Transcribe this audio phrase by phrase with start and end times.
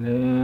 [0.00, 0.39] Yeah.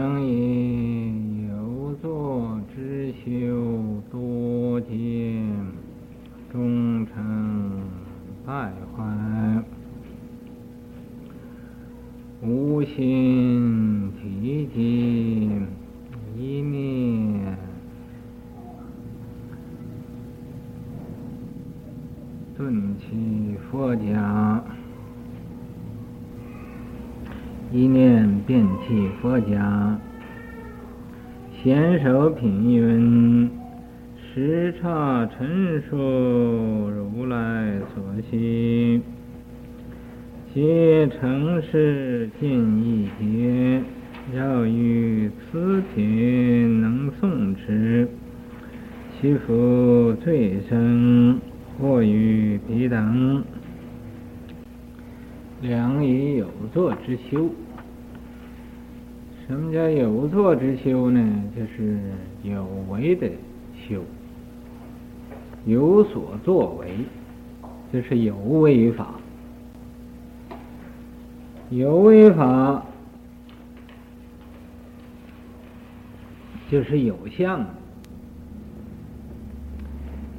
[76.70, 77.64] 就是有相，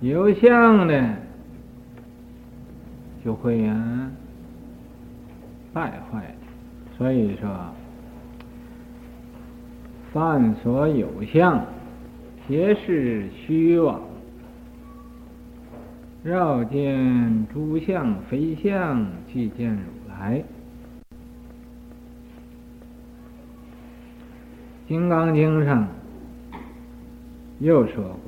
[0.02, 1.16] 有相呢
[3.24, 4.12] 就会啊。
[5.74, 6.36] 败坏，
[6.98, 7.50] 所以说，
[10.12, 11.64] 凡所有相，
[12.48, 14.02] 皆是虚妄。
[16.24, 20.40] 绕见诸相非相，即见如来。
[24.90, 25.88] 《金刚经》上
[27.60, 28.20] 又说过，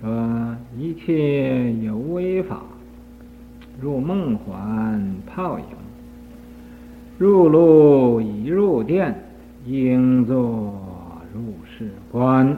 [0.00, 2.62] 说一切有为法，
[3.80, 5.64] 如梦幻泡影。
[7.18, 9.14] 入路已入殿，
[9.66, 10.74] 应作
[11.34, 12.56] 如是观。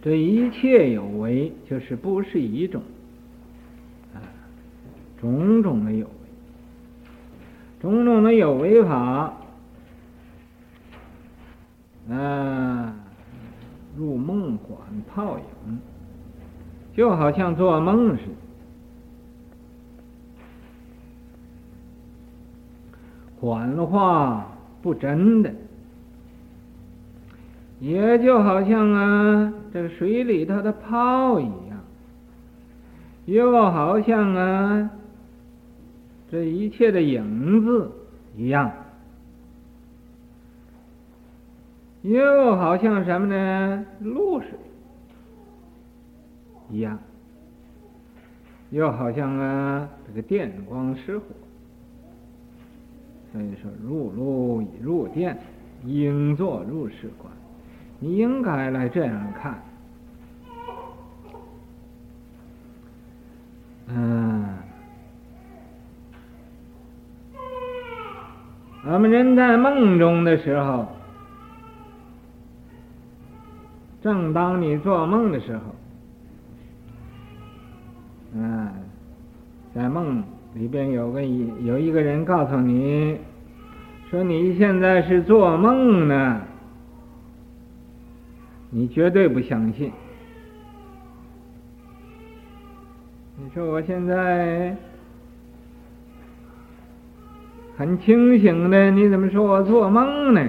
[0.00, 2.80] 这一切有为，就是不是一种，
[4.14, 4.22] 啊，
[5.20, 6.12] 种种的有为，
[7.80, 9.36] 种种的有为法，
[12.08, 12.94] 啊，
[13.96, 14.78] 入梦幻
[15.12, 15.78] 泡影，
[16.94, 18.30] 就好像做梦似的。
[23.38, 24.46] 幻化
[24.82, 25.52] 不真的，
[27.80, 31.78] 也就好像啊，这个水里头的泡一样，
[33.26, 34.90] 又好像啊，
[36.30, 37.90] 这一切的影子
[38.36, 38.72] 一样，
[42.06, 43.84] 又好像什么呢？
[44.00, 44.50] 露水
[46.70, 46.98] 一样，
[48.70, 51.24] 又好像啊，这个电光石火。
[53.32, 55.36] 所以说，入路已入电，
[55.84, 57.32] 应作如是观。
[57.98, 59.60] 你应该来这样看。
[63.88, 64.46] 嗯，
[68.84, 70.86] 我们人在梦中的时候，
[74.06, 75.62] 正当你做梦的时候，
[78.36, 78.68] 嗯，
[79.74, 80.22] 在梦。
[80.54, 83.18] 里边有个一有一个人告诉你，
[84.08, 86.40] 说你现在是做梦呢，
[88.70, 89.90] 你绝对不相信。
[93.36, 94.76] 你说我现在
[97.76, 100.40] 很清醒的，你怎么说我做梦呢？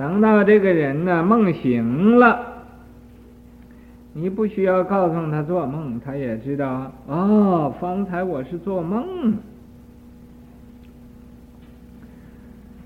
[0.00, 2.64] 等到这个人呢，梦醒了。
[4.14, 6.90] 你不需要告诉他做梦，他也知道。
[7.06, 9.36] 哦，方才我是做梦。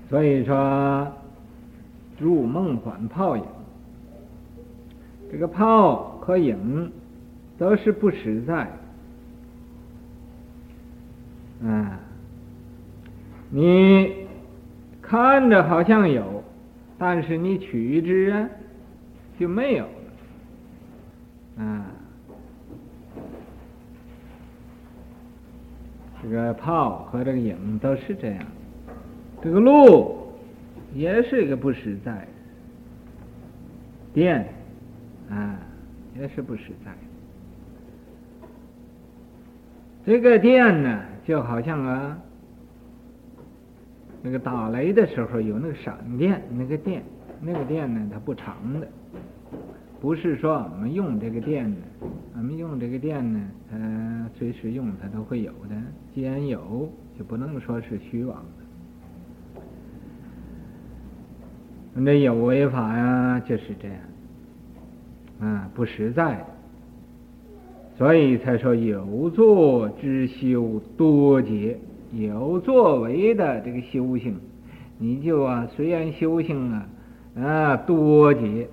[0.09, 1.07] 所以说，
[2.19, 3.43] 入梦幻泡影，
[5.31, 6.91] 这个泡和影
[7.57, 8.69] 都是不实在。
[11.61, 11.87] 嗯，
[13.49, 14.13] 你
[15.01, 16.34] 看着好像有，
[17.07, 18.49] 但是你取之啊，
[19.39, 21.63] 就没有了。
[21.63, 21.85] 啊，
[26.19, 28.43] 这个炮和这个影都是这样，
[29.39, 30.33] 这个路
[30.95, 32.27] 也是一个不实在，
[34.11, 34.43] 电
[35.29, 35.59] 啊
[36.19, 36.91] 也是不实在。
[40.07, 42.17] 这个电呢，就好像啊，
[44.25, 47.03] 那个打雷的时候有那个闪电，那个电，
[47.39, 48.87] 那个电呢，它不长的。
[50.01, 51.77] 不是说我们用这个电呢，
[52.35, 55.75] 我们用这个电呢，呃，随时用它都会有的。
[56.11, 59.61] 既然有，就不能说是虚妄的。
[61.93, 63.97] 那有为法呀，就是这样，
[65.39, 66.43] 啊，不实在，
[67.95, 71.77] 所以才说有作之修多劫，
[72.15, 74.39] 有作为的这个修行，
[74.97, 76.87] 你就啊，虽然修行啊，
[77.35, 78.69] 啊，多劫，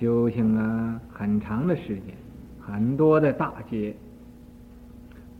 [0.00, 2.14] 修行啊，很长的时间，
[2.58, 3.94] 很多的大劫，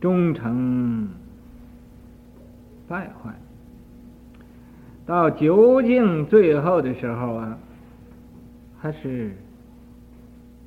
[0.02, 1.08] 终成
[2.86, 3.34] 败坏。
[5.06, 7.58] 到究竟最后的时候啊，
[8.76, 9.34] 还是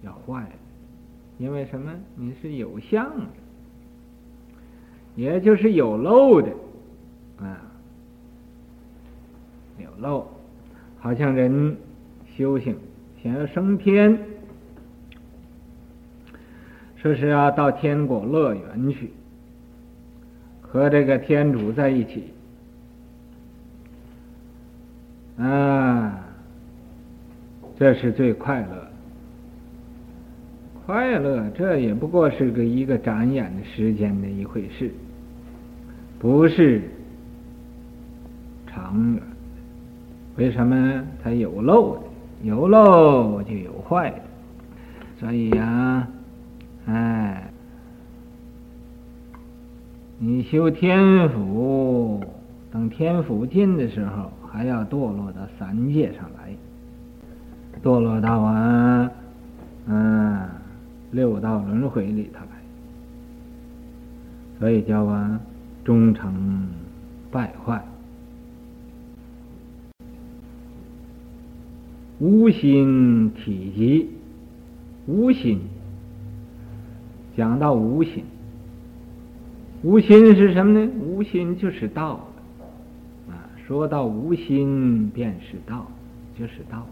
[0.02, 0.50] 要坏，
[1.38, 1.92] 因为什么？
[2.16, 3.26] 你是有相的，
[5.16, 6.50] 也就是有漏的
[7.40, 7.62] 啊，
[9.78, 10.28] 有漏，
[11.00, 11.76] 好像人
[12.38, 12.76] 修行
[13.22, 14.18] 想要升天，
[16.96, 19.12] 说是要到天国乐园去，
[20.62, 22.32] 和这个天主在一起。
[25.38, 26.20] 啊，
[27.78, 28.89] 这是最快乐。
[30.90, 34.92] 快乐，这也不过是个一个眨眼的时间的一回事，
[36.18, 36.82] 不是
[38.66, 39.22] 长远。
[40.38, 41.04] 为什么？
[41.24, 42.02] 它有漏的，
[42.42, 44.18] 有漏就有坏的。
[45.20, 46.08] 所以呀，
[46.88, 47.52] 哎，
[50.18, 52.20] 你修天福，
[52.72, 54.32] 等天福尽的时候。
[54.52, 56.52] 还要堕落到三界上来，
[57.84, 58.79] 堕落到啊，
[61.12, 62.62] 六道轮回里头来，
[64.60, 65.40] 所以叫啊，
[65.84, 66.68] 终成
[67.32, 67.84] 败坏，
[72.20, 74.10] 无心体极，
[75.08, 75.60] 无心，
[77.36, 78.24] 讲到无心，
[79.82, 80.92] 无心是什么呢？
[81.00, 82.28] 无心就是道。
[83.30, 85.88] 啊说到无心便是道，
[86.38, 86.86] 就是道。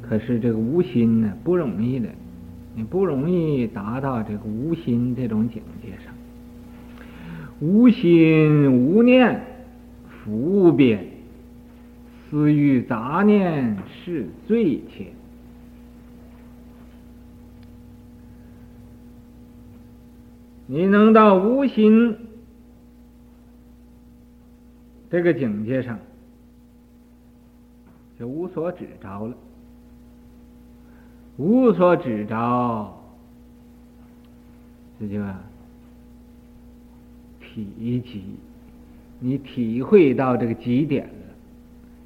[0.00, 2.08] 可是这个无心呢，不容易的，
[2.78, 6.14] 你不容易达到这个无心这种境界上。
[7.58, 9.44] 无心无念，
[10.06, 11.04] 福无边，
[12.30, 15.06] 思欲杂念是罪愆。
[20.68, 22.16] 你能到无心。
[25.10, 25.98] 这个境界上
[28.16, 29.36] 就无所执着了，
[31.38, 32.94] 无所指着，
[35.00, 35.18] 这就
[37.40, 38.22] 体极，
[39.18, 41.12] 你体会到这个极点了，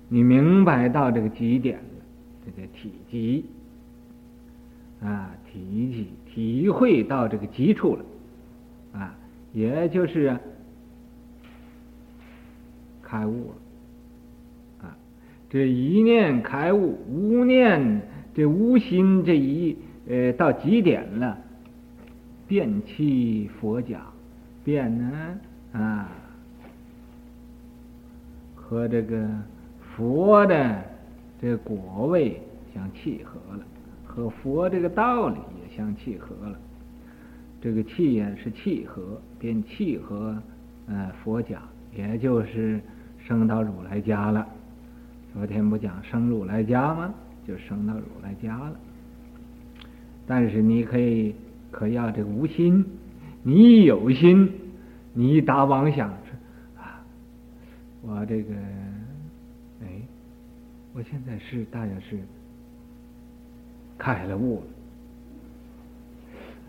[0.09, 1.85] 你明白到这个极点了，
[2.47, 3.45] 这叫体极
[5.03, 5.59] 啊，体
[5.91, 8.05] 极，体会到这个极处了。
[8.93, 9.15] 啊，
[9.53, 10.39] 也就是。
[13.03, 14.97] 开悟了，啊，
[15.51, 18.01] 这一念开悟，无念
[18.35, 19.77] 这无心这一
[20.09, 21.39] 呃到极点了，
[22.49, 24.01] 便契佛家，
[24.65, 25.39] 便呢
[25.73, 26.09] 啊
[28.55, 29.29] 和这个
[29.95, 30.83] 佛的
[31.41, 32.41] 这果位
[32.75, 33.65] 相契合了，
[34.07, 36.59] 和佛这个道理也相契合了，
[37.61, 40.37] 这个契也是契合，便契合
[40.89, 41.63] 呃佛家，
[41.97, 42.81] 也就是。
[43.25, 44.45] 升到如来家了，
[45.33, 47.15] 昨天不讲生如来家吗？
[47.47, 48.77] 就升到如来家了。
[50.27, 51.35] 但是你可以
[51.71, 52.85] 可要这无心，
[53.43, 54.53] 你一有心，
[55.13, 57.05] 你一打妄想说啊，
[58.03, 58.55] 我这个，
[59.83, 59.87] 哎，
[60.95, 62.19] 我现在是大约是
[63.99, 64.63] 开了悟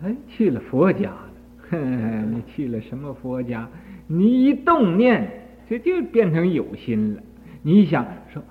[0.02, 1.30] 了，哎，去了佛家了。
[1.70, 3.70] 呵呵，你去了什么佛家？
[4.08, 5.40] 你一动念。
[5.70, 7.24] 这就变成有心了。
[7.62, 8.44] 你想说，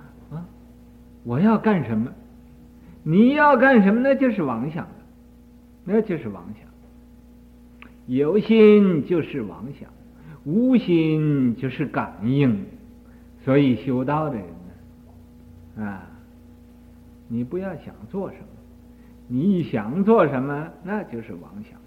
[1.24, 2.10] 我要干什么？
[3.02, 4.00] 你要干什么？
[4.00, 4.86] 那就是妄想，
[5.84, 6.68] 那就是妄想。
[8.06, 9.88] 有心就是妄想，
[10.44, 12.64] 无心就是感应。
[13.44, 14.44] 所以修道的人
[15.76, 16.08] 呢，啊，
[17.28, 18.46] 你不要想做什么，
[19.28, 21.78] 你一想做什么，那就是妄想。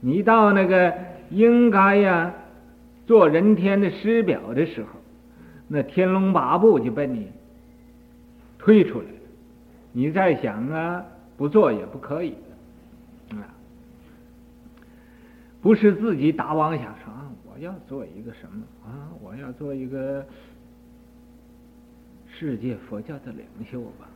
[0.00, 0.94] 你到那个
[1.30, 2.34] 应该呀。
[3.06, 4.88] 做人天的师表的时候，
[5.68, 7.28] 那天龙八部就被你
[8.64, 9.18] 推出来了。
[9.92, 11.04] 你再想啊，
[11.36, 12.30] 不做也不可以
[13.30, 13.44] 了啊！
[15.60, 19.12] 不是自己打妄想说啊，我要做一个什么啊？
[19.22, 20.24] 我要做一个
[22.26, 24.08] 世界佛教的领袖吧？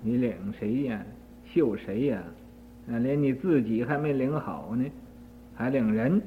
[0.00, 1.02] 你领谁呀？
[1.52, 2.22] 秀谁呀？
[2.88, 4.84] 啊，连你自己还没领好呢，
[5.56, 6.22] 还领人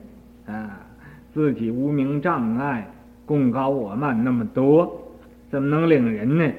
[0.45, 0.85] 啊？
[1.33, 2.85] 自己无名障碍，
[3.25, 5.09] 贡高我慢那么多，
[5.49, 6.51] 怎么能领人呢？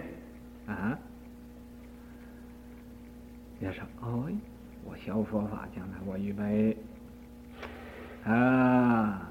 [0.75, 0.99] 啊？
[3.61, 4.31] 要说哦，
[4.85, 6.77] 我学佛法，将来我预备
[8.25, 9.31] 啊，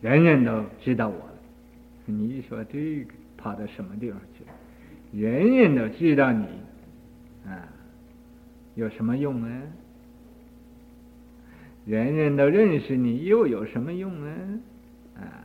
[0.00, 1.34] 人人都知道我了。
[2.06, 4.44] 你说这个跑到什么地方去？
[5.18, 6.46] 人人都知道你
[7.46, 7.68] 啊，
[8.74, 9.62] 有什么用呢？
[11.84, 14.60] 人人都认识你，又有什么用呢？
[15.16, 15.44] 啊，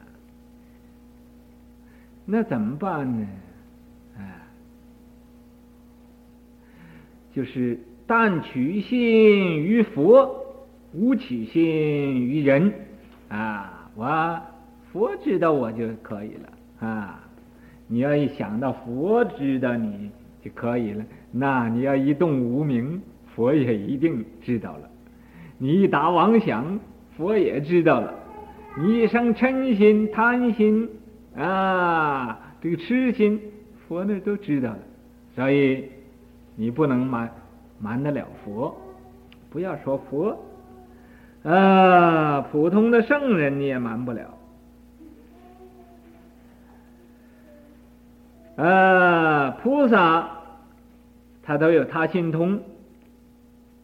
[2.25, 3.27] 那怎么办呢？
[4.17, 4.47] 啊，
[7.35, 7.77] 就是
[8.07, 10.45] 但取信于佛，
[10.93, 12.71] 无取信于人。
[13.27, 14.39] 啊，我
[14.93, 16.87] 佛知道我就可以了。
[16.87, 17.19] 啊，
[17.87, 20.09] 你要一想到佛知道你
[20.41, 23.01] 就可以了，那你要一动无明，
[23.35, 24.89] 佛也一定知道了。
[25.57, 26.79] 你一打妄想，
[27.17, 28.13] 佛也知道了；
[28.77, 30.89] 你一生嗔心、贪心
[31.35, 33.41] 啊，这个痴心，
[33.87, 34.79] 佛那都知道了。
[35.35, 35.83] 所以
[36.55, 37.29] 你不能瞒
[37.79, 38.75] 瞒得了佛，
[39.49, 40.37] 不要说佛
[41.43, 44.37] 啊，普通的圣人你也瞒不了
[48.55, 49.51] 啊。
[49.61, 50.29] 菩萨
[51.43, 52.59] 他都有他心通，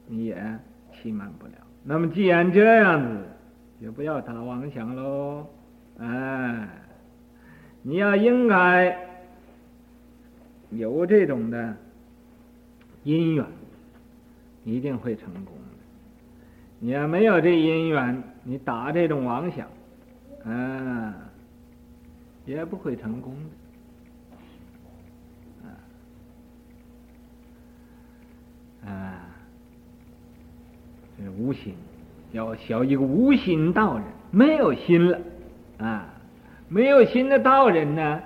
[0.08, 0.60] 你也
[0.94, 1.54] 欺瞒不了。
[1.84, 3.18] 那么既然这样子，
[3.82, 5.46] 就不要打妄想喽。
[6.00, 6.68] 哎，
[7.82, 8.98] 你要应该
[10.70, 11.76] 有这种的
[13.04, 13.46] 因缘，
[14.64, 15.62] 一定会成功的。
[16.80, 19.68] 你要没有这因缘，你打这种妄想，
[20.46, 21.14] 啊，
[22.46, 23.36] 也不会成功
[25.64, 25.68] 的。
[28.88, 29.28] 啊，啊。
[31.24, 31.76] 这无心，
[32.32, 35.20] 要学一个无心道人，没有心了
[35.78, 36.08] 啊！
[36.68, 38.24] 没有心的道人呢，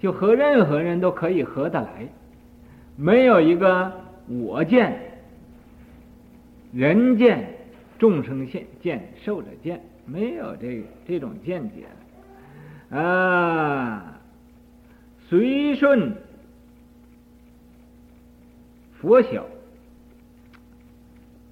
[0.00, 2.08] 就和任何人都可以合得来，
[2.96, 3.92] 没有一个
[4.28, 4.98] 我见、
[6.72, 7.48] 人见、
[7.98, 11.86] 众生见、见受者见，没有这这种见解
[12.90, 14.20] 了啊！
[15.28, 16.14] 随顺
[19.00, 19.46] 佛晓。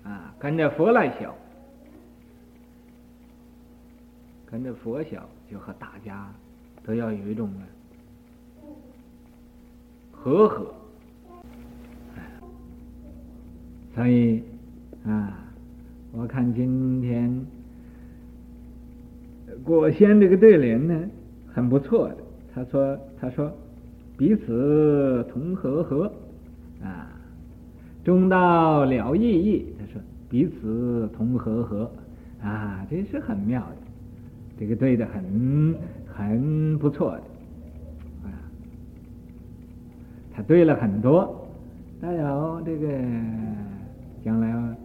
[0.03, 1.37] 啊，跟着佛来小，
[4.47, 6.33] 跟着佛小，就和大家
[6.85, 7.53] 都要有一种
[10.13, 10.75] 和合。
[13.95, 14.43] 所以
[15.05, 15.37] 啊，
[16.13, 17.45] 我看今天
[19.65, 21.01] 果仙这个对联呢，
[21.53, 22.17] 很不错的。
[22.55, 23.53] 他说：“他说
[24.17, 26.13] 彼此同和和
[26.83, 27.11] 啊。”
[28.03, 31.91] 中道了意义，他说彼此同和和，
[32.43, 33.77] 啊，这是很妙的，
[34.59, 35.75] 这个对的很
[36.07, 37.23] 很不错的，
[38.25, 38.33] 啊，
[40.35, 41.47] 他对了很多，
[42.01, 42.89] 还有这个
[44.25, 44.77] 将来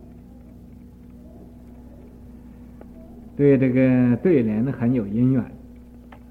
[3.36, 5.42] 对这个对联很有姻缘，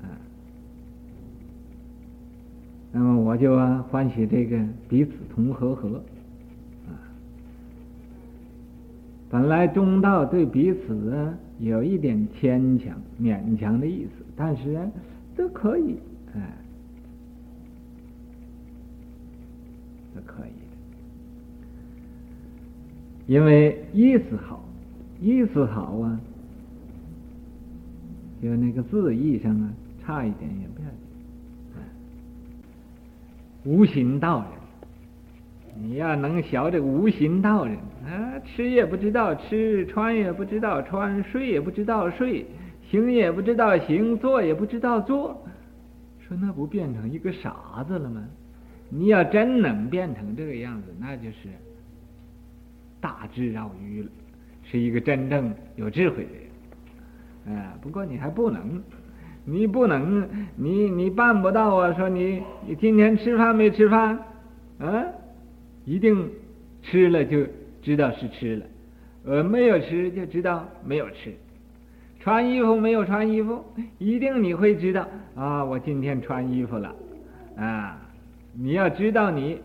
[0.03, 0.09] 啊，
[2.93, 4.59] 那么我就欢喜这个
[4.89, 6.03] 彼此同和合。
[9.31, 14.89] 本来中道对彼此有一点牵强、勉强的意思，但是
[15.37, 15.99] 都可以，
[16.35, 16.41] 哎，
[20.25, 20.55] 可以的，
[23.27, 24.63] 因为意思好，
[25.21, 26.21] 意思好啊，
[28.43, 29.73] 就那个字义上啊，
[30.05, 30.89] 差一点也不要
[33.65, 34.49] 紧，无心道人。
[35.77, 37.77] 你要能学这个无心道人
[38.07, 42.47] 啊，吃也不知道吃，穿也不知道穿，睡也不知道睡，
[42.91, 45.45] 行也不知道行，坐也不知道坐，
[46.21, 48.23] 说那不变成一个傻子了吗？
[48.91, 51.49] 你要真能变成这个样子，那就是
[53.05, 54.09] 大智若愚了，
[54.63, 56.31] 是一个真正有智慧的
[57.53, 57.59] 人。
[57.59, 58.83] 啊，不过你还不能，
[59.45, 61.93] 你不能，你你办不到啊！
[61.93, 64.19] 说你你今天吃饭没吃饭？
[64.79, 65.05] 啊？
[65.85, 66.31] 一定
[66.83, 67.47] 吃了就
[67.83, 68.67] 知道是吃了，
[69.27, 71.35] 呃，没有吃就知道没有吃。
[72.21, 73.63] 穿衣服没有穿衣服，
[73.99, 76.95] 一定你会知道啊，我今天穿衣服了，
[77.59, 78.01] 啊，
[78.55, 79.61] 你要知道你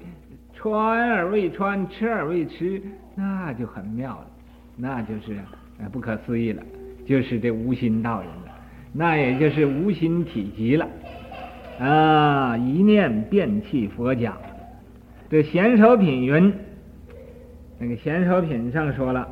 [0.60, 2.82] 穿而未穿，吃而未吃，
[3.16, 4.28] 那就很妙了，
[4.76, 5.38] 那就是
[5.90, 6.62] 不可思议了，
[7.08, 8.52] 就是这无心道人了，
[8.92, 10.86] 那也就是无心体极了，
[11.80, 14.36] 啊，一念遍弃佛家。
[15.30, 16.54] 这贤首品云，
[17.80, 19.26] 那个贤首品上说了，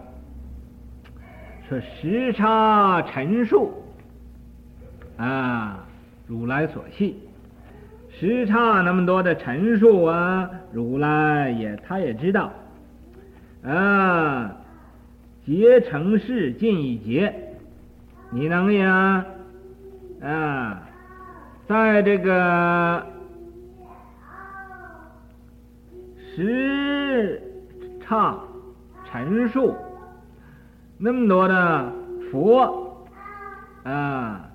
[1.67, 3.73] 说时差陈述
[5.17, 5.85] 啊，
[6.25, 7.19] 如来所系，
[8.19, 12.51] 十刹那么多的陈述啊，如来也他也知道，
[13.63, 14.55] 啊，
[15.45, 17.31] 结成事尽一劫，
[18.31, 19.23] 你能呀，
[20.23, 20.81] 啊，
[21.67, 23.05] 在这个
[26.35, 27.39] 十
[28.09, 28.35] 刹
[29.05, 29.75] 陈述
[30.97, 31.93] 那么多的
[32.31, 33.05] 佛
[33.83, 34.49] 啊，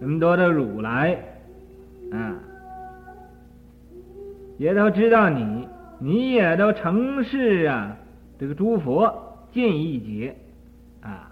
[0.00, 1.16] 那么多的如来。
[2.10, 2.36] 啊，
[4.56, 7.96] 也都知道你，你也都成事啊。
[8.38, 10.36] 这个诸佛尽一劫，
[11.00, 11.30] 啊，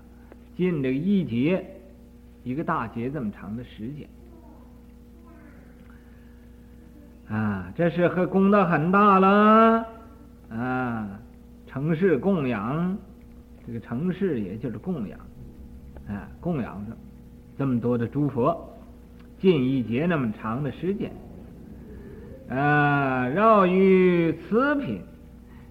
[0.56, 1.64] 尽这个一劫，
[2.44, 4.08] 一个大劫这么长的时间，
[7.28, 9.86] 啊，这是和功德很大了，
[10.50, 11.18] 啊，
[11.66, 12.96] 成事供养，
[13.66, 15.18] 这个成事也就是供养，
[16.08, 16.96] 啊，供养的
[17.56, 18.75] 这么多的诸佛。
[19.38, 21.12] 近一节那么长的时间，
[22.48, 25.02] 啊，绕于此品，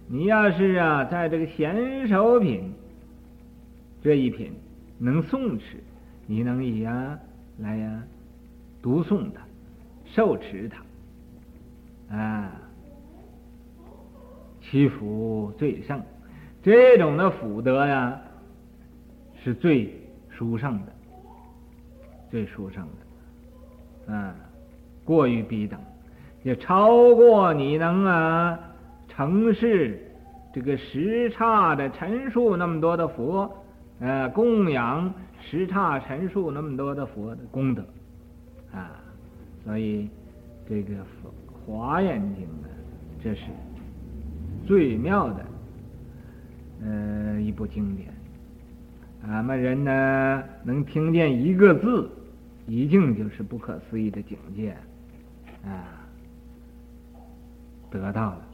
[0.06, 2.72] 你要是啊，在这个贤首品
[4.02, 4.52] 这一品
[4.98, 5.82] 能诵持，
[6.26, 7.18] 你能以呀
[7.58, 8.02] 来呀
[8.80, 9.42] 读诵它，
[10.04, 10.70] 受持
[12.08, 12.52] 它，啊，
[14.62, 16.00] 祈福最胜，
[16.62, 18.20] 这种的福德呀，
[19.42, 19.92] 是最
[20.30, 20.92] 殊胜的，
[22.30, 23.05] 最殊胜的。
[24.08, 24.32] 嗯，
[25.04, 25.78] 过于彼等，
[26.42, 28.58] 也超过你能啊
[29.08, 30.00] 成事
[30.52, 33.50] 这个十刹的陈述那么多的佛，
[34.00, 37.82] 呃，供养十刹陈述那么多的佛的功德
[38.72, 38.92] 啊，
[39.64, 40.08] 所以
[40.68, 40.94] 这个
[41.66, 42.68] 华严经呢，
[43.22, 43.42] 这是
[44.66, 45.44] 最妙的
[46.84, 48.08] 呃一部经典，
[49.26, 52.08] 俺们人呢能听见一个字。
[52.66, 54.76] 一定就是不可思议的境界，
[55.64, 56.04] 啊，
[57.90, 58.48] 得到了，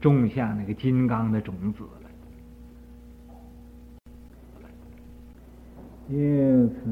[0.00, 1.88] 种下那个金刚的种子了。
[6.08, 6.90] 因此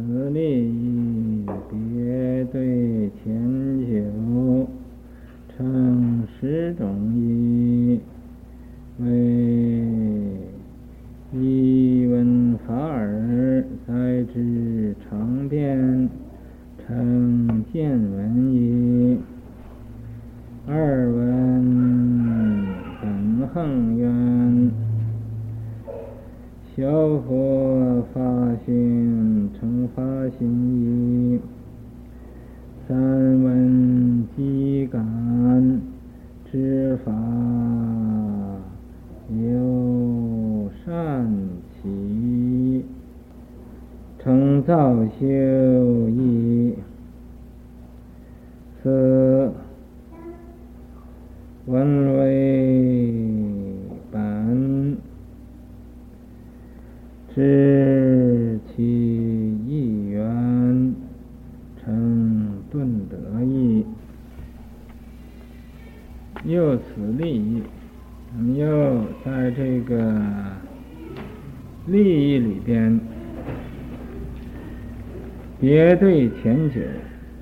[75.61, 76.81] 别对前九。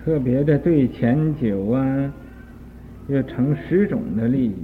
[0.05, 2.13] 特别的对前九啊，
[3.09, 4.55] 要成十种的利益。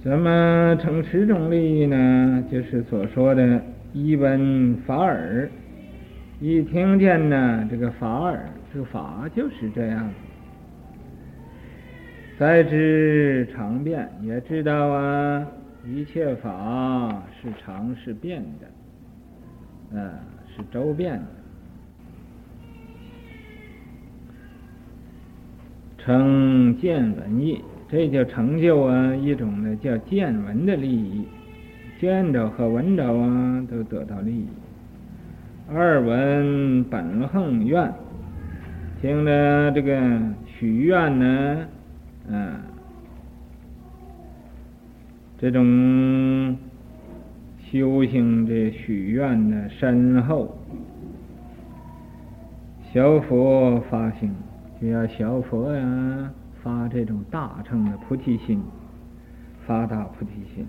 [0.00, 2.44] 怎么成十种利益呢？
[2.52, 3.60] 就是所说的
[3.92, 5.48] “一闻法尔”，
[6.40, 10.08] 一听见呢，这个法尔，这个法就是这样。
[12.38, 15.44] 灾之常变，也知道啊，
[15.86, 18.66] 一切法是常是变的，
[19.92, 20.10] 嗯。
[20.56, 21.26] 是周遍的，
[25.98, 31.26] 称见闻义，这就成就啊一种呢叫见闻的利益，
[32.00, 34.46] 见着和闻着啊都得到利益。
[35.68, 37.92] 二闻本行愿，
[39.00, 41.66] 听着这个许愿呢，
[42.28, 42.60] 嗯，
[45.44, 46.56] 这种。
[47.70, 50.56] 修行这许愿的深厚，
[52.92, 54.32] 小佛发心，
[54.80, 58.62] 就要小佛呀发这种大乘的菩提心，
[59.66, 60.64] 发大菩提心，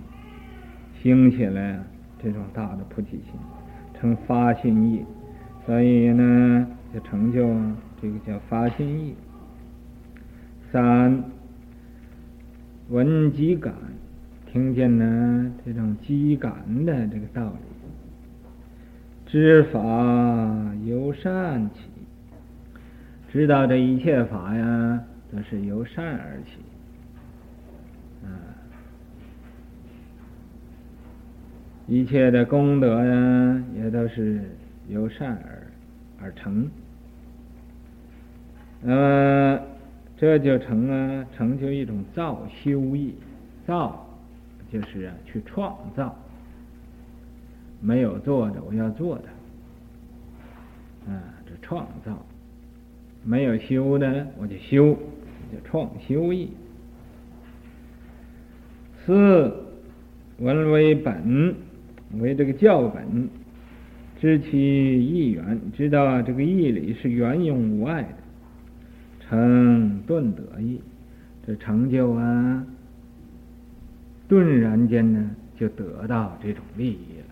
[1.01, 1.79] 兴起来
[2.21, 3.33] 这种大的菩提心，
[3.97, 5.05] 成发心意，
[5.65, 7.47] 所以呢就成就
[8.01, 9.15] 这个叫发心意。
[10.69, 11.23] 三
[12.89, 13.73] 闻机感。
[14.55, 16.53] 听见呢，这种机感
[16.85, 17.59] 的这个道理，
[19.25, 21.81] 知法由善起，
[23.29, 26.61] 知道这一切法呀，都是由善而起。
[31.85, 34.39] 一切的功德呀，也都是
[34.87, 35.67] 由善而
[36.21, 36.71] 而成。
[38.81, 39.59] 那么
[40.15, 43.15] 这就成啊，成就一种造修意，
[43.67, 44.04] 造
[44.75, 46.13] 就是啊，去创造。
[47.79, 49.23] 没有做的，我要做的，
[51.09, 52.11] 啊，这创造；
[53.23, 54.93] 没有修的，我就修，
[55.51, 56.49] 就创修意。
[59.05, 59.53] 四
[60.39, 61.55] 闻为本，
[62.19, 63.29] 为这个教本，
[64.19, 68.09] 知其意源，知道这个义理是圆融无碍的，
[69.21, 70.81] 成顿得意，
[71.45, 72.65] 这成就啊，
[74.27, 77.25] 顿然间呢，就得到这种利益了。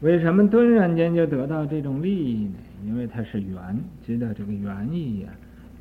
[0.00, 2.54] 为什么顿然间就得到这种利益呢？
[2.86, 5.28] 因为它是缘，知道这个缘意呀，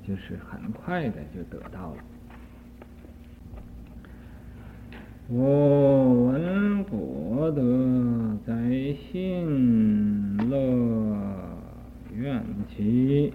[0.07, 1.97] 就是很快的就得到了。
[5.29, 8.53] 我闻果德在
[9.11, 11.15] 信乐
[12.15, 12.43] 愿
[12.75, 13.31] 起，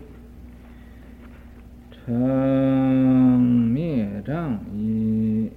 [1.91, 5.51] 成灭障义，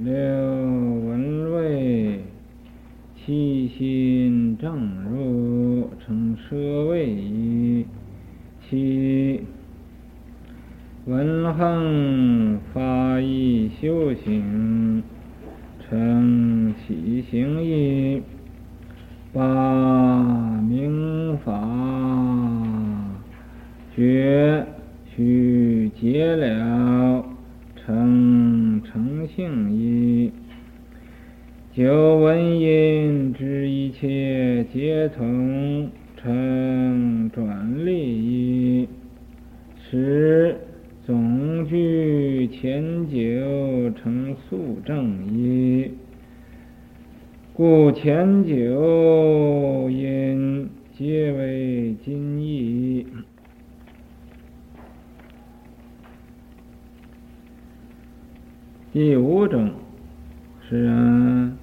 [0.00, 2.24] 六闻位。
[3.26, 4.74] 起正
[5.08, 7.86] 入，成舍位义；
[8.68, 9.44] 七
[11.04, 15.04] 闻行法义修行，
[15.88, 18.22] 成起行义；
[19.32, 21.52] 八明法
[23.94, 24.66] 觉
[25.14, 27.24] 须解了，
[27.76, 30.32] 成成性义。
[31.72, 32.85] 九闻因知一
[34.76, 38.86] 皆从，成转利一；
[39.88, 40.54] 十
[41.06, 43.16] 总具前九
[43.92, 45.92] 成速证义。
[47.54, 53.06] 故前九因皆为今义。
[58.92, 59.70] 第五种
[60.68, 61.56] 是啊。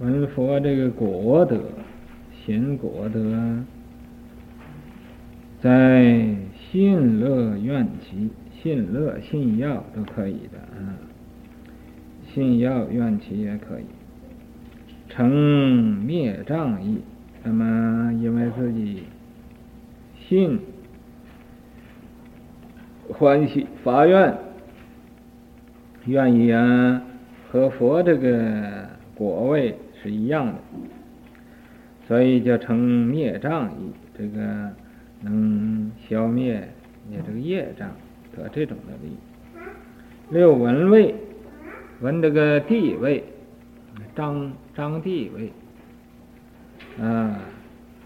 [0.00, 1.60] 闻佛这个果德，
[2.44, 3.64] 显果的，
[5.60, 10.96] 在信乐愿起，信乐信药都可以的啊，
[12.32, 13.84] 信药愿起也可以。
[15.08, 15.30] 成
[16.04, 17.00] 灭障义，
[17.42, 19.04] 那么因为自己
[20.18, 20.60] 信
[23.08, 24.34] 欢喜发愿，
[26.06, 27.02] 愿意啊
[27.50, 29.76] 和佛这个果位。
[30.02, 30.54] 是一样的，
[32.10, 33.70] 所以就成灭障，
[34.18, 34.72] 这个
[35.20, 36.68] 能消灭
[37.08, 37.88] 你这个业障，
[38.34, 39.16] 得这种的利益。
[40.28, 41.14] 六闻位，
[42.00, 43.22] 闻这个地位，
[44.16, 45.52] 张张地位，
[47.00, 47.38] 啊，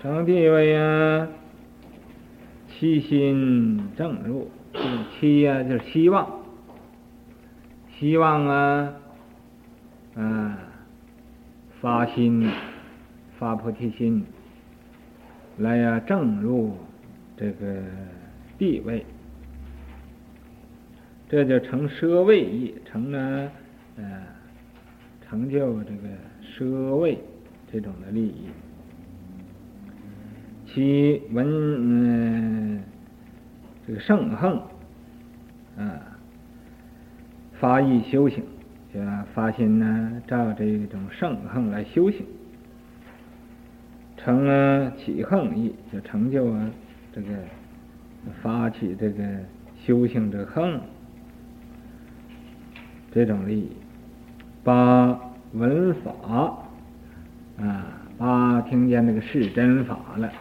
[0.03, 1.27] 张地位呀，
[2.69, 4.51] 七心正入，
[5.19, 6.31] 七呀就是希望，
[7.99, 8.93] 希望啊，
[10.15, 10.59] 啊。
[11.81, 12.51] 发心，
[13.45, 14.25] 发菩提心，
[15.59, 16.79] 来呀，证入
[17.37, 17.83] 这个
[18.57, 19.05] 地位，
[21.29, 23.53] 这就成奢位义，成了
[23.97, 24.23] 呃，
[25.29, 26.09] 成就这个
[26.43, 27.19] 奢位
[27.71, 28.47] 这种的利益。
[30.67, 32.83] 其文嗯，
[33.87, 34.63] 这个圣行
[35.77, 36.01] 啊，
[37.61, 38.43] 发意修行。
[38.95, 39.01] 就
[39.35, 42.25] 发心呢，照这种圣行来修行，
[44.25, 46.71] 成了起横义，就成就啊
[47.15, 47.29] 这个
[48.43, 49.23] 发起这个
[49.85, 50.81] 修行之行，
[53.13, 53.71] 这种利益。
[54.63, 55.21] 八
[55.53, 56.11] 闻法
[57.61, 60.33] 啊，八听见那个是真法了，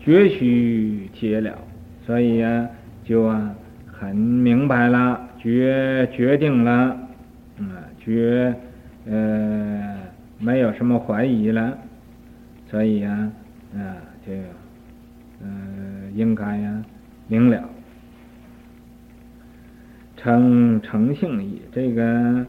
[0.00, 1.56] 觉须解了，
[2.04, 2.68] 所以呀、啊，
[3.04, 3.54] 就啊
[3.86, 6.98] 很明白了，决决定了。
[7.58, 7.68] 嗯，
[8.00, 8.52] 觉
[9.08, 9.98] 呃
[10.40, 11.78] 没有什么怀疑了，
[12.68, 13.32] 所以呀，
[13.74, 14.32] 啊就
[15.40, 16.84] 呃应该呀
[17.28, 17.68] 明了，
[20.16, 22.46] 成成性义，这个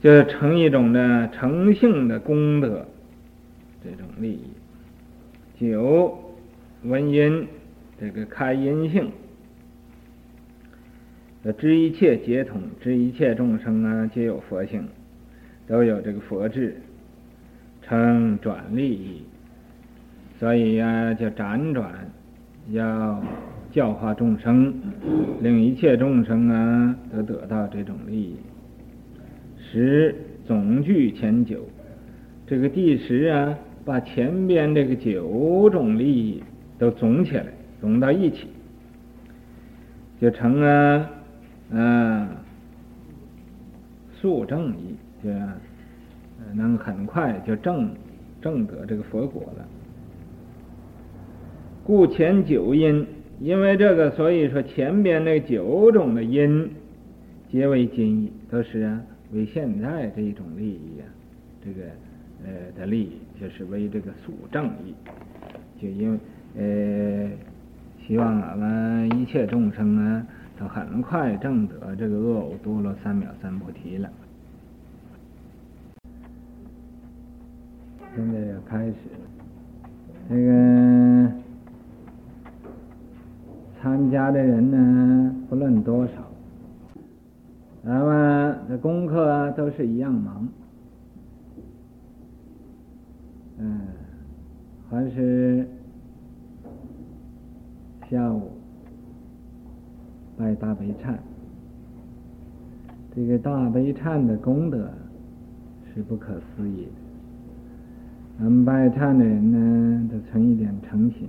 [0.00, 2.86] 就成一种的成性的功德，
[3.84, 4.44] 这种利益。
[5.58, 6.34] 九
[6.82, 7.46] 闻音，
[8.00, 9.10] 这个开音性。
[11.58, 14.86] 知一切皆通，知一切众生啊，皆有佛性，
[15.66, 16.80] 都有这个佛智，
[17.92, 19.22] 成转利益，
[20.38, 21.92] 所以呀，就辗转
[22.70, 23.22] 要
[23.70, 24.72] 教化众生，
[25.42, 28.36] 令一切众生啊都得到这种利益。
[29.58, 30.14] 十
[30.46, 31.68] 总聚前九，
[32.46, 36.42] 这个第十啊，把前边这个九种利益
[36.78, 37.44] 都总起来，
[37.78, 38.46] 总到一起，
[40.18, 41.10] 就成啊，
[41.74, 42.28] 啊，
[44.14, 45.30] 速正义，就
[46.54, 47.90] 能很快就证
[48.40, 49.66] 证得这个佛果了。
[51.84, 53.06] 故前九因，
[53.40, 56.70] 因为这个，所以说前边那九种的因，
[57.50, 59.00] 皆为今义，都是啊
[59.32, 61.04] 为现在这一种利益啊，
[61.64, 61.82] 这个
[62.44, 64.94] 呃的利益，就是为这个速正义，
[65.80, 66.18] 就因为
[66.56, 67.30] 呃
[68.06, 70.26] 希望俺们一切众生啊，
[70.58, 74.08] 都很快证得这个恶耨多罗三藐三菩提了。
[78.14, 78.92] 现在要开始。
[78.92, 78.96] 了，
[80.28, 81.32] 这个
[83.80, 86.12] 参加的人呢，不论多少，
[87.82, 90.46] 咱们的功课都是一样忙，
[93.58, 93.80] 嗯，
[94.88, 95.66] 还是
[98.10, 98.52] 下午
[100.36, 101.16] 拜大悲忏，
[103.16, 104.90] 这个大悲忏的功德
[105.92, 107.01] 是不可思议的。
[108.42, 111.28] 咱们拜忏的人呢，都存一点诚心，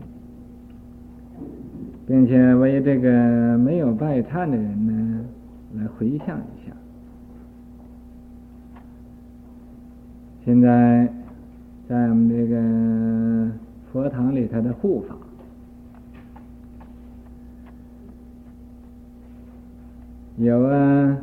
[2.07, 5.23] 并且为这个没有拜忏的人呢，
[5.75, 6.75] 来回向一下。
[10.43, 11.07] 现在
[11.87, 13.51] 在我们这个
[13.91, 15.15] 佛堂里头的护法，
[20.37, 21.15] 有啊。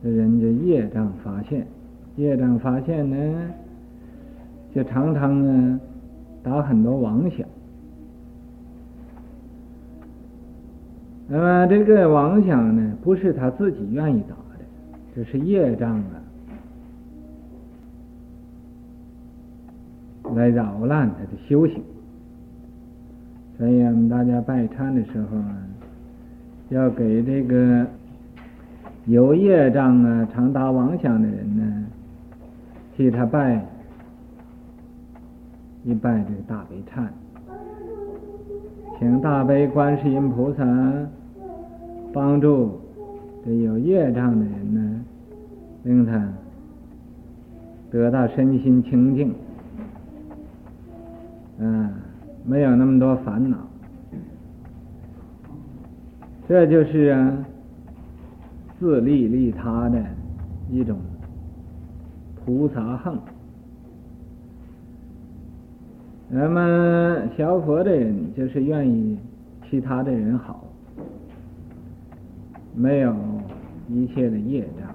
[0.00, 1.66] 这人家业障发现，
[2.14, 3.50] 业障发现呢，
[4.72, 5.80] 就常常呢
[6.40, 7.44] 打很多妄想。
[11.26, 14.64] 那么这个妄想呢，不是他自己愿意打的，
[15.16, 16.14] 这是业障啊，
[20.36, 21.82] 来扰乱他的修行。
[23.58, 25.58] 所以我们大家拜忏的时候啊，
[26.68, 27.84] 要给这个。
[29.08, 31.86] 有业障啊，常打妄想的人呢，
[32.94, 33.64] 替他拜
[35.82, 37.06] 一拜这个大悲忏，
[38.98, 40.62] 请大悲观世音菩萨
[42.12, 42.78] 帮助
[43.46, 45.00] 这有业障的人呢，
[45.84, 46.28] 令他
[47.90, 49.34] 得到身心清净，
[51.60, 51.90] 嗯，
[52.44, 53.56] 没有那么多烦恼，
[56.46, 57.38] 这就是啊。
[58.78, 60.00] 自利利他的
[60.70, 60.98] 一种
[62.36, 63.18] 菩萨行。
[66.30, 69.18] 那么学佛的人就是愿意
[69.68, 70.62] 其他的人好，
[72.76, 73.16] 没有
[73.88, 74.94] 一切的业障。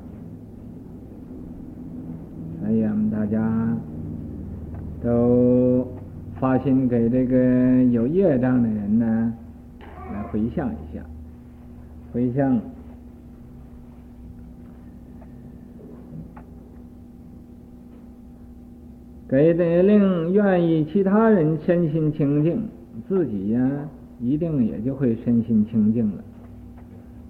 [2.61, 3.75] 所以我们大家
[5.01, 5.85] 都
[6.39, 9.33] 发心给这个有业障的人呢，
[10.13, 11.03] 来回向一下，
[12.13, 12.57] 回向。
[19.33, 22.61] 给得令愿意其他人身心清净，
[23.09, 23.67] 自己呀
[24.19, 26.23] 一定也就会身心清净了。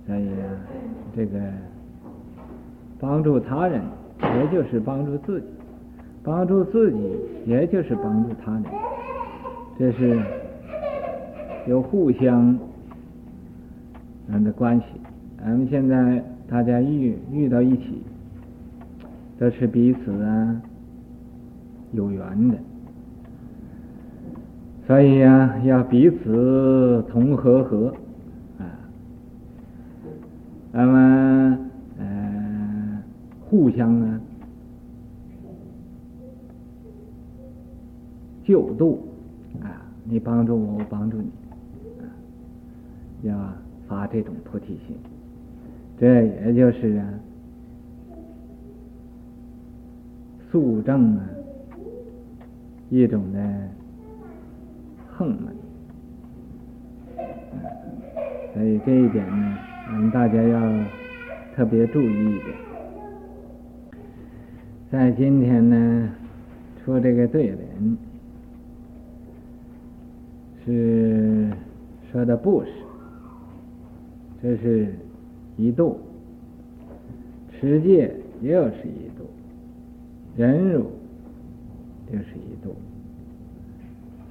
[0.06, 0.36] 所以呀，
[1.16, 1.40] 这个
[3.00, 3.82] 帮助他人，
[4.20, 5.48] 也就是帮助自己；
[6.22, 6.98] 帮助自己，
[7.46, 8.64] 也就是帮助他人。
[9.80, 10.22] 这是
[11.68, 12.60] 有互相
[14.30, 14.86] 人的关系。
[15.40, 18.02] 咱们现在大家遇遇到一起，
[19.40, 20.62] 都是彼此啊。
[21.94, 22.58] 有缘的，
[24.88, 27.94] 所以呀、啊，要彼此同和和
[28.58, 28.66] 啊，
[30.72, 31.58] 那么
[32.00, 33.04] 呃，
[33.46, 34.20] 互相呢
[38.44, 39.08] 救度
[39.62, 39.70] 啊，
[40.04, 41.30] 你帮助我，我帮助你，
[42.02, 42.10] 啊，
[43.22, 43.54] 要
[43.88, 44.98] 发这种菩提心，
[46.00, 47.08] 这也就是啊，
[50.52, 51.30] 速证啊。
[52.94, 53.40] 一种的
[55.10, 55.56] 横门，
[58.54, 60.62] 所以这一点呢，我们大家要
[61.56, 62.56] 特别注意一点。
[64.92, 66.12] 在今天呢，
[66.86, 67.98] 出这个对联
[70.64, 71.50] 是
[72.12, 72.70] 说的布施，
[74.40, 74.94] 这是
[75.58, 76.00] 一度，
[77.52, 79.26] 持戒又是一度，
[80.38, 80.92] 忍辱
[82.14, 82.76] 又是一度，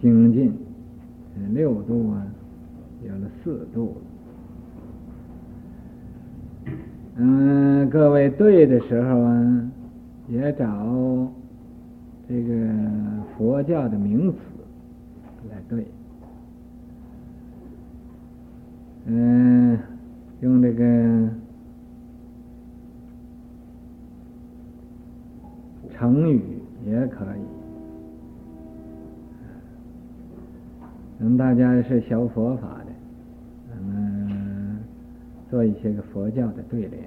[0.00, 0.56] 精进
[1.52, 2.24] 六度啊，
[3.04, 3.96] 有了四度。
[7.16, 9.70] 嗯，各位对的时候啊，
[10.28, 10.66] 也找
[12.28, 12.72] 这个
[13.36, 14.38] 佛教的名词
[15.50, 15.84] 来对。
[19.06, 19.76] 嗯，
[20.40, 21.28] 用这个
[25.92, 26.40] 成语
[26.86, 27.51] 也可以。
[31.22, 32.86] 咱们大家是学佛法的，
[33.70, 34.76] 咱们
[35.48, 37.00] 做一些个佛教的对联。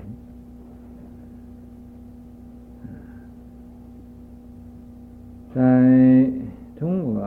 [5.54, 6.32] 在
[6.80, 7.20] 中国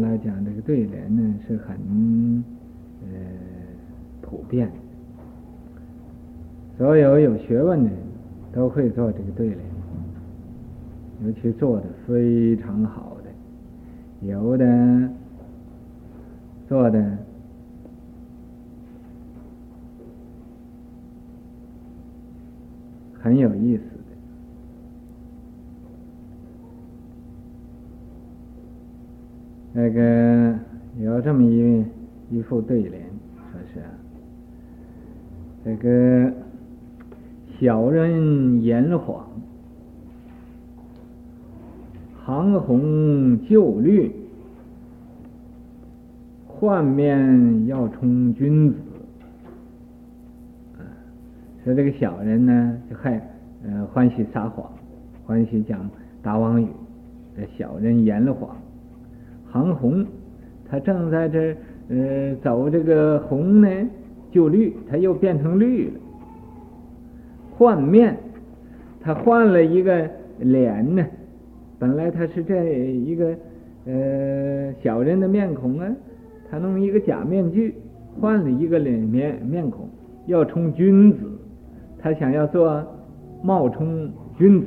[0.00, 1.76] 来讲，这个对联呢是很
[3.02, 3.14] 呃。
[4.20, 4.68] 普遍，
[6.76, 7.98] 所有有学问的人
[8.52, 9.58] 都会做这个对联，
[11.24, 14.64] 尤其做的非常好的，有的
[16.70, 17.18] 做的
[23.20, 23.90] 很有意思的。
[29.72, 30.56] 那个
[31.00, 31.84] 有这么一
[32.30, 33.02] 一副对联，
[33.50, 33.82] 说是。
[35.64, 36.32] 这个
[37.58, 39.26] 小人言谎，
[42.24, 44.19] 行红就绿，
[46.60, 48.76] 换面要充君子
[50.76, 50.84] 啊。
[51.64, 53.18] 说这个小人呢，就还
[53.64, 54.70] 呃欢喜撒谎，
[55.24, 55.88] 欢喜讲
[56.22, 56.66] 大妄语。
[57.34, 58.54] 这小人言了谎，
[59.50, 60.04] 行红，
[60.68, 61.56] 他正在这
[61.88, 63.68] 呃走这个红呢。
[64.30, 65.94] 就绿，他又变成绿了。
[67.50, 68.16] 换面，
[69.00, 71.04] 他换了一个脸呢。
[71.80, 73.34] 本来他是这一个
[73.86, 75.90] 呃小人的面孔啊，
[76.50, 77.74] 他弄一个假面具，
[78.20, 79.88] 换了一个脸面面孔，
[80.26, 81.30] 要充君子。
[81.98, 82.84] 他想要做
[83.42, 84.66] 冒充君子。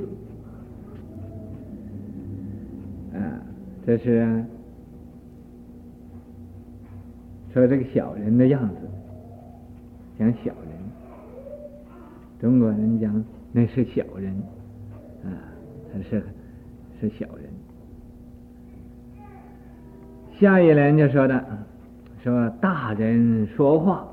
[3.14, 3.42] 啊，
[3.86, 4.44] 这是
[7.54, 8.76] 说这个小人的样子。
[10.18, 10.72] 讲小人，
[12.40, 14.32] 中国人讲那是小人，
[15.24, 15.28] 啊，
[15.92, 16.24] 他是
[17.02, 17.50] 是小人。
[20.40, 21.44] 下一联就说的，
[22.24, 24.08] 说大人说话，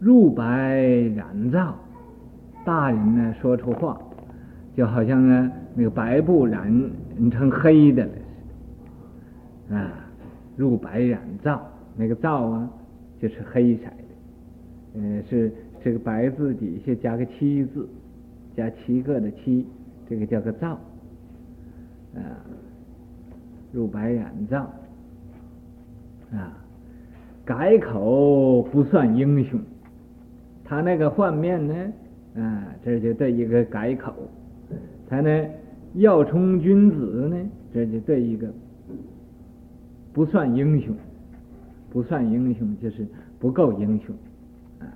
[0.00, 0.80] 入白
[1.14, 1.76] 染皂，
[2.64, 3.96] 大人呢说出话，
[4.74, 6.68] 就好像呢那个白布染
[7.30, 9.92] 成黑的了似的，啊，
[10.56, 11.62] 入白染皂，
[11.96, 12.68] 那个皂啊
[13.20, 13.92] 就是黑色的。
[14.94, 15.52] 嗯，是
[15.84, 17.88] 这个白字底下加个七字，
[18.56, 19.64] 加七个的七，
[20.10, 20.72] 这个叫个皂，
[22.16, 22.20] 啊，
[23.72, 24.68] 入白染皂，
[26.32, 26.58] 啊，
[27.44, 29.58] 改口不算英雄，
[30.64, 31.74] 他那个换面呢，
[32.36, 34.14] 啊，这就对一个改口，
[35.08, 35.44] 他呢
[35.94, 37.36] 要充君子呢，
[37.74, 38.48] 这就对一个
[40.12, 40.94] 不算英雄，
[41.90, 43.04] 不算英雄就是
[43.40, 44.14] 不够英雄。
[44.78, 44.86] 啊，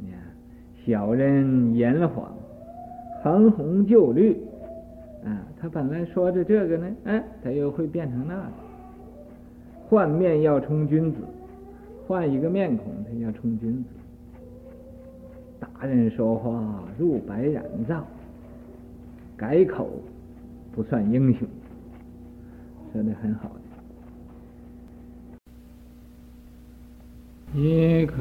[0.00, 0.20] 你看
[0.84, 2.30] 小人言谎，
[3.22, 4.36] 横红就绿，
[5.24, 8.42] 啊，他本来说着这个呢，哎，他又会变成那个。
[9.92, 11.18] 换面要充君子，
[12.06, 13.90] 换一个面孔，他要充君子。
[15.60, 18.02] 大人说话入白染皂，
[19.36, 19.90] 改口
[20.74, 21.46] 不算英雄，
[22.90, 23.50] 说的很好
[27.52, 28.16] 的，也可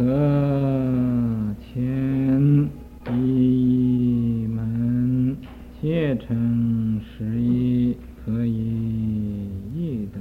[1.61, 2.69] 前。
[3.15, 5.37] 一门
[5.81, 10.19] 皆成十一，可以易得。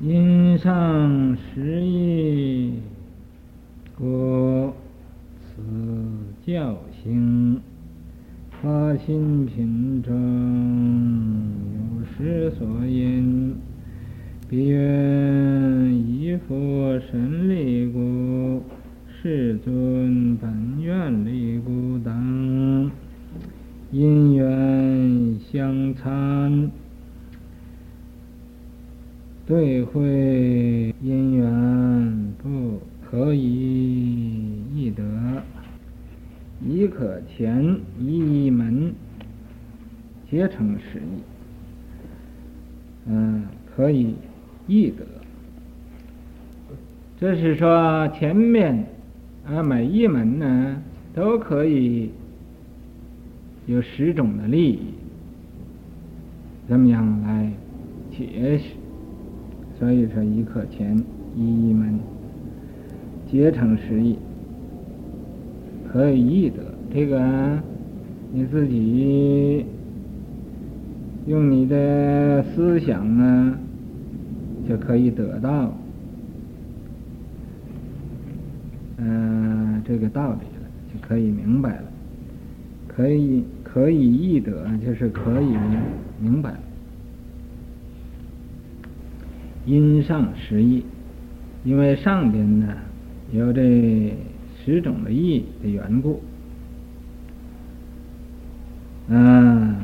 [0.00, 2.74] 因上十义，
[3.98, 4.72] 故
[5.40, 5.60] 此
[6.46, 7.60] 教行
[8.48, 10.14] 发心品正，
[11.74, 13.56] 有时所因，
[14.48, 18.62] 必愿以佛神力故。
[19.20, 22.88] 世尊本愿力故等，
[23.90, 26.70] 因缘相参，
[29.52, 35.04] 对会因缘不可以易得，
[36.66, 38.94] 亦可前一门
[40.30, 41.20] 皆成十义，
[43.08, 43.44] 嗯，
[43.76, 44.14] 可以
[44.66, 45.04] 易得。
[47.20, 48.86] 这是说前面。
[49.44, 50.82] 啊，每一门呢，
[51.12, 52.10] 都可以
[53.66, 54.94] 有十种的利益，
[56.66, 57.52] 怎么样来
[58.16, 58.64] 解释？
[59.82, 60.96] 所以说，一课前
[61.36, 61.98] 一一门，
[63.28, 64.16] 结成十亿，
[65.92, 66.58] 可以易得。
[66.94, 67.20] 这个
[68.32, 69.66] 你自己
[71.26, 73.58] 用你的思想啊，
[74.68, 75.74] 就可以得到，
[78.98, 81.84] 嗯、这个道理了，就可以明白了，
[82.86, 85.56] 可以可以易得，就是可以
[86.20, 86.58] 明白了。
[89.64, 90.84] 因上十义，
[91.64, 92.74] 因为上边呢
[93.32, 94.14] 有这
[94.64, 96.22] 十种的义的缘故，
[99.08, 99.76] 嗯，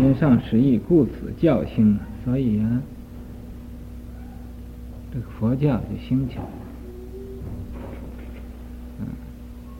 [0.00, 2.82] 因上十义，故此教兴，所以啊。
[5.10, 6.50] 这个佛教就兴起来了，
[9.00, 9.06] 嗯，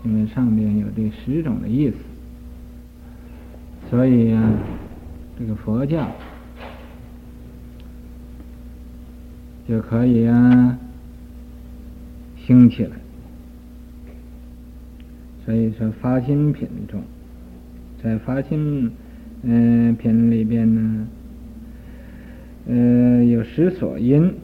[0.03, 1.97] 因为上边有这十种的意思，
[3.91, 4.43] 所以啊，
[5.39, 6.11] 这个佛教
[9.69, 10.79] 就可以啊
[12.39, 12.97] 兴起来。
[15.45, 17.03] 所以说发心品中，
[18.03, 18.91] 在发心
[19.43, 21.07] 嗯品里边呢，
[22.67, 24.35] 呃有十所因。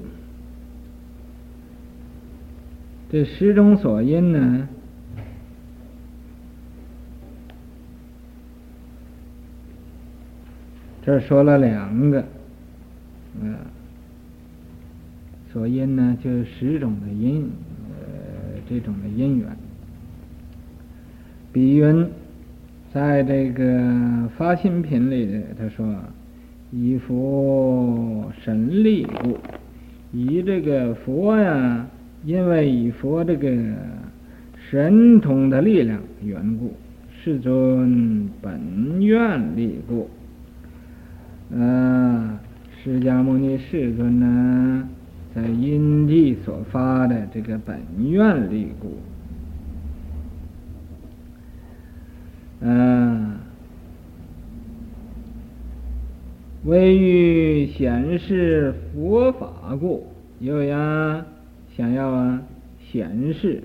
[3.10, 4.68] 这十种所因呢，
[11.02, 12.24] 这说了两个，
[13.40, 13.54] 呃，
[15.54, 17.48] 所因呢，就是十种的因，
[17.88, 19.46] 呃，这种的因缘。
[21.52, 22.08] 比云，
[22.92, 25.94] 在这个发心品里，他说，
[26.72, 29.38] 以佛神力故，
[30.12, 31.86] 以这个佛呀。
[32.24, 33.54] 因为以佛这个
[34.70, 36.72] 神通的力量缘故，
[37.22, 40.08] 世尊本愿力故，
[41.54, 42.40] 啊，
[42.82, 44.88] 释迦牟尼世尊呢，
[45.34, 48.96] 在因地所发的这个本愿力故，
[52.64, 53.40] 啊，
[56.64, 60.06] 为欲显示佛法故，
[60.38, 61.26] 有呀。
[61.76, 62.40] 想要啊
[62.78, 63.60] 显示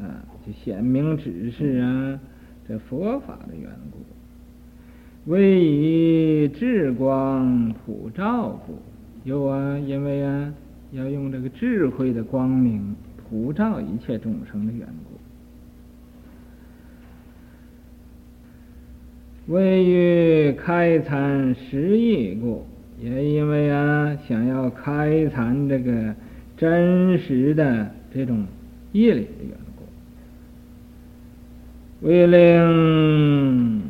[0.00, 2.18] 啊，就显明指示啊，
[2.66, 8.78] 这佛法的缘故，为以智光普照故，
[9.24, 10.54] 有啊，因为啊
[10.92, 14.86] 要用这个智慧的光明普照一切众生的缘
[19.46, 22.64] 故，为欲开阐实义故，
[23.00, 26.14] 也因为啊想要开阐这个。
[26.56, 28.46] 真实的这种
[28.92, 29.58] 义理的缘
[32.00, 33.82] 故，为令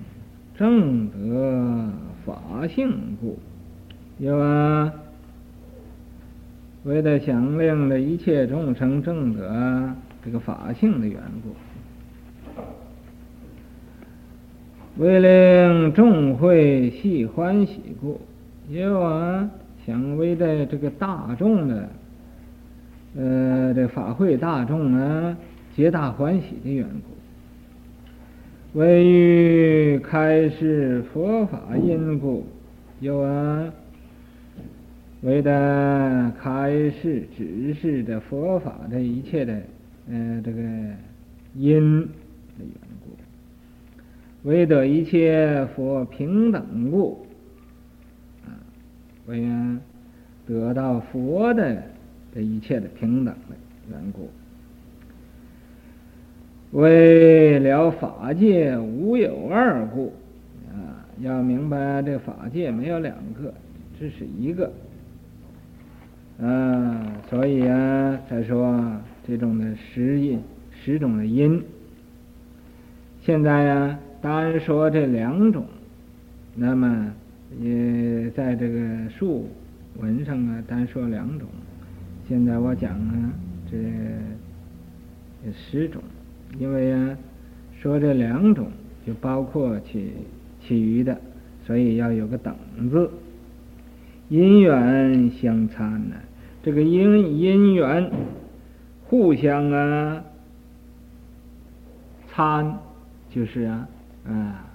[0.57, 1.93] 正得
[2.25, 3.39] 法性故，
[4.19, 4.91] 有啊，
[6.85, 12.63] 为了想令的一切众生正得这个法性的缘故，
[15.03, 18.21] 为令众会系欢喜故，
[18.69, 19.49] 有啊，
[19.87, 21.89] 想为的这个大众的。
[23.17, 25.37] 呃，这法会大众啊，
[25.77, 26.85] 皆大欢喜的缘
[28.73, 32.45] 故，为欲开示佛法因故，
[32.99, 33.73] 有啊，
[35.25, 39.59] 为的开示指示的佛法的一切的
[40.11, 40.61] 呃这个
[41.55, 42.69] 因的缘
[43.03, 47.27] 故，为得一切佛平等故，
[48.45, 48.53] 啊，
[49.27, 49.81] 为啊
[50.47, 51.83] 得到佛的。
[52.35, 53.55] 这一切的平等的
[53.89, 54.29] 缘故，
[56.73, 60.13] 为了法界无有二故
[60.73, 63.55] 啊，要明白这法界没有两个，
[63.97, 64.73] 只是一个
[66.41, 70.41] 啊，所以啊，才说这种的十因，
[70.73, 71.63] 十种的因。
[73.23, 75.65] 现在呀、啊，单说这两种，
[76.57, 77.13] 那么
[77.61, 79.49] 也在这个述
[79.99, 81.49] 文上啊，单说两种。
[82.29, 83.33] 现在我讲啊，
[83.71, 83.79] 这
[85.53, 86.03] 十种，
[86.59, 87.17] 因为啊，
[87.81, 88.69] 说这两种
[89.07, 90.11] 就包括其
[90.61, 91.17] 其余的，
[91.65, 92.55] 所以要有个等
[92.91, 93.09] 字。
[94.29, 96.17] 因缘相参呢，
[96.63, 98.11] 这个因因缘
[99.05, 100.25] 互相啊
[102.33, 102.79] 参，
[103.31, 103.89] 就是啊
[104.27, 104.67] 啊，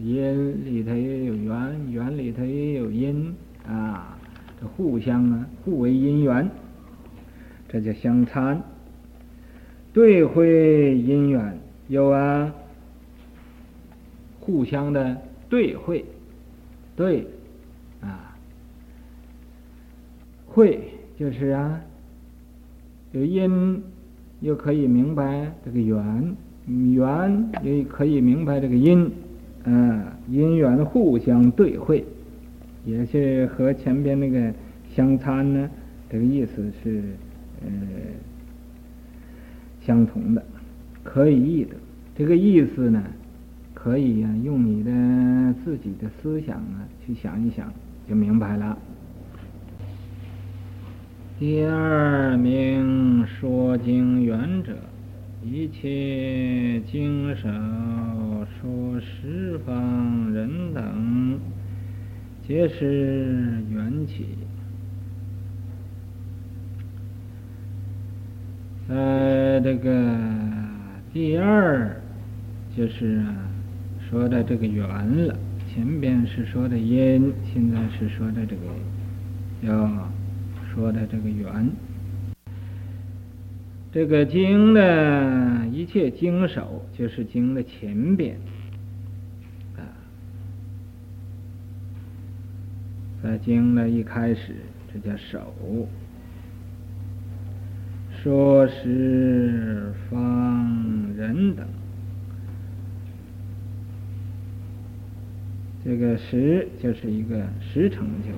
[0.00, 3.34] 因里头也有缘，缘里头也有因
[3.66, 4.16] 啊，
[4.60, 6.48] 这互相啊互为因缘。
[7.68, 8.62] 这叫相参，
[9.92, 11.58] 对会因缘
[11.88, 12.54] 有啊，
[14.38, 16.04] 互相的对会，
[16.94, 17.26] 对
[18.00, 18.36] 啊，
[20.56, 20.80] 会
[21.18, 21.78] 就是啊，
[23.12, 23.82] 有因
[24.40, 26.34] 又可以明白这个缘，
[26.66, 29.12] 缘也可以明白这个因，
[29.64, 32.02] 啊，因缘互相对会，
[32.86, 34.50] 也是和前边那个
[34.94, 35.68] 相参呢，
[36.08, 37.02] 这个意思是
[37.60, 37.68] 呃。
[39.82, 40.42] 相同的，
[41.04, 41.76] 可以译的。
[42.16, 43.04] 这个意思呢，
[43.72, 47.70] 可以呀、啊，用你的自己的思想啊去想一想，
[48.08, 48.76] 就明白了。
[51.38, 54.72] 第二名说经缘者，
[55.44, 57.46] 一切经首
[58.58, 61.38] 说十方人等，
[62.48, 64.28] 皆是缘起。
[68.88, 70.16] 在，这个
[71.12, 72.00] 第二
[72.74, 73.22] 就是
[74.08, 75.36] 说的这个缘了。
[75.68, 78.62] 前边是说的因，现在是说的这个
[79.60, 80.10] 要
[80.76, 81.70] 说的这个缘。
[83.90, 88.36] 这个经的一切经首，就是经的前边
[89.74, 89.80] 啊，
[93.22, 94.54] 在经的一开始，
[94.92, 95.50] 这叫首。
[98.22, 101.66] 说十方人等，
[105.82, 108.32] 这个十就是一个十成就，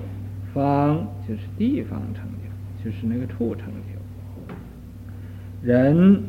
[0.53, 4.53] 方就是地方成就，就是那个处成就。
[5.61, 6.23] 人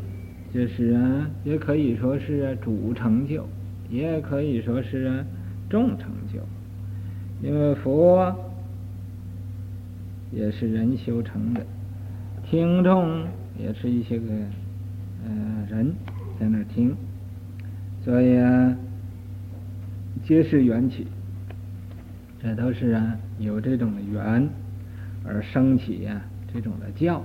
[0.53, 3.49] 就是啊，也可以说是主成就，
[3.89, 5.25] 也可以说是
[5.69, 6.41] 众成就，
[7.43, 8.35] 因为佛
[10.31, 11.67] 也是人修成的，
[12.45, 13.27] 听众。
[13.59, 14.27] 也是一些个
[15.23, 15.31] 呃
[15.69, 15.95] 人
[16.39, 16.97] 在那听，
[18.03, 18.75] 所以啊，
[20.25, 21.07] 皆是缘起，
[22.43, 24.49] 这都是啊有这种的缘
[25.25, 27.23] 而升起呀、啊、这种的教。